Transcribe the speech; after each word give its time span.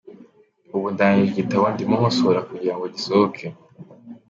Ubu 0.75 0.87
ndangije 0.93 1.27
igitabo 1.33 1.65
ndimo 1.73 1.93
nkosora 1.99 2.39
kugira 2.49 2.75
ngo 2.75 2.85
gisohoke. 2.93 3.45